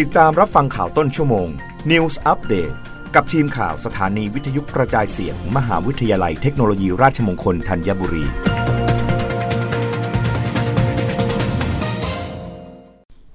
[0.00, 1.48] ติดตามรับฟังข่าวต้นชั่วโมง
[1.90, 2.74] News Update
[3.14, 8.24] กับทีมข่าวสถานีวิทยุกระจายเสียงมมหาวิทยาลัยเทคโนโลยีราชมงคลธัญบุรี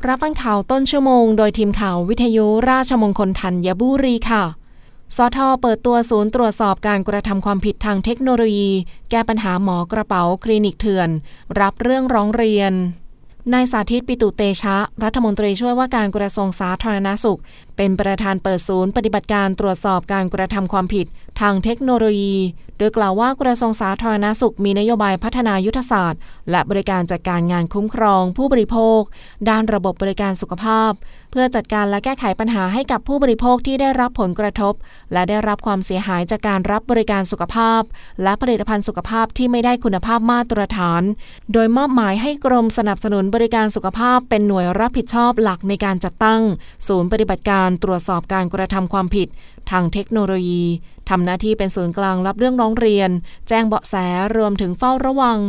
[0.07, 4.44] รับฟังข่าวต้นชั่วโมง โดยทีมข่าววิทยุราชมงคลธัญบุรีค่ะ
[5.15, 8.71] สทเปิดตัวศูนย์ตรวจสอบการกระทำความผิดทางเทคโนโลยี
[9.10, 11.10] แก้ปัญหาหมอกระเป๋าคลินิกเถื่อน
[11.60, 12.74] รับเรื่องร้องเรียน
[13.53, 17.39] นายสาธิตปิตุเตชะ รัฐมนตรีช่วยว่าการกระทรวงสาธารณาสุข
[17.77, 21.05] เป็นประธานเปิดศูนย์ปฏิบัติการตรวจสอบการกระทำความผิด
[21.39, 22.37] ทางเทคโนโลยี
[22.79, 29.01] โดยกล่าวว่ากระทรวงสาธารณาสุขมีนโยบายพัฒนายุทธศาสตร์ และบริการจัดการงานคุ้มครอง ผู้บริโภค
[29.49, 30.91] ด้านระบบบริการสุขภาพ
[31.31, 34.73] เพื่อจัดการและแก้ไขปัญหาให้กับผู้บริโภคที่ได้รับผลกระทบ
[35.13, 37.81] และได้รับความเสียหายจากการรับบริการสุขภาพ
[38.23, 41.03] และผลิตภัณฑ์สุขภาพที่ไม่ได้คุณภาพมาตรฐาน
[41.53, 46.41] โดยมอบหมายให้กรมสนับสนุนบริการสุขภาพ เป็นหน่วยรับผิดชอบหลักในการจัดตั้ง
[46.88, 49.27] ศูนย์ปฏิบัติการตรวจสอบการกระทำความผิด
[49.71, 50.63] ทางเทคโนโลยี
[51.09, 53.09] ทำหน้าที่เป็นศูนย์กลางรับเรื่องร้องเรียน
[53.47, 53.95] แจ้งเบาะแส
[54.37, 55.39] รวมถึงเฝ้าระวัง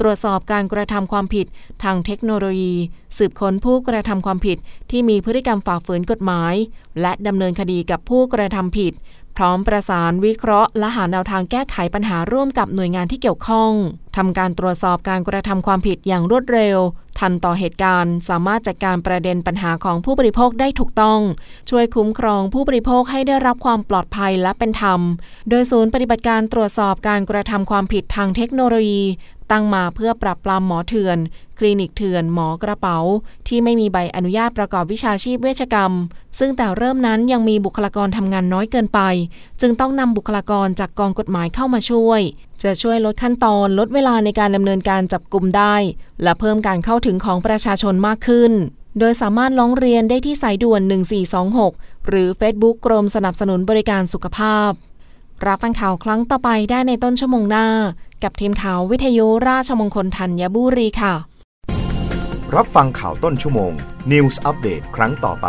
[0.00, 1.46] ตรวจสอบการกระทำความผิด
[1.82, 2.74] ทางเทคโนโลยี
[3.16, 4.58] สืบค้นผู้กระทำความผิด
[4.90, 6.54] ที่มีพฤติกรรมฝ่าฝืนกฎหมาย
[7.00, 8.92] และดำเนินคดีกับผู้กระทำผิด
[9.36, 13.72] พร้อมประสานวิเคราะห์ และหาแนวทางแก้ไขปัญหาร่วมกับหน่วยงานที่เกี่ยวข้อง
[14.16, 16.78] ทำการตรวจสอบการกระทำความผิดอย่างรวดเร็ว
[17.18, 21.20] ทันต่อเหตุการณ์ สามารถจัดการประเด็นปัญหาของผู้บริโภคได้ถูกต้อง
[21.70, 25.00] ช่วยคุ้มครองผู้บริโภคให้ได้รับความปลอดภัยและเป็นธรรม
[25.48, 29.04] โดยศูนย์ปฏิบัติการตรวจสอบการกระทำความผิดทางเทคโนโลยี
[29.52, 31.18] ตั้งมาเพื่อปรับปรามหมอเถื่อน
[31.58, 32.98] คลินิกเถื่อน หมอกระเป๋า
[33.48, 35.92] ที่ไม่มีใบอนุญาตประกอบวิชาชีพเวชกรรม
[36.38, 39.00] ซึ่งแต่เริ่มนั้นยังมีบุคลากรทำงานน้อยเกินไป
[39.60, 42.20] จึงต้องนำบุคลากรจากกองกฎหมายเข้ามาช่วย
[42.62, 45.74] จะช่วยลดขั้นตอนลดเวลาในการดำเนินการจับกลุ่มได้
[46.22, 48.52] และเพิ่มการเข้าถึงของประชาชนมากขึ้น
[48.98, 50.80] โดยสามารถร้องเรียนได้ที่สายด่วน
[51.44, 54.70] 1426 หรือ Facebook กรมสนับสนุนบริการสุขภาพ
[55.46, 57.66] รับฟังข่าวครั้งต่อไปได้ในต้นชั่วโมงหน้า
[58.22, 61.14] กับทีมข่าววิทยุราชมงคลธัญบุรีค่ะ
[62.56, 63.72] รับฟังข่าวต้นชั่วโมง
[64.12, 65.48] News อัปเดตครั้งต่อไป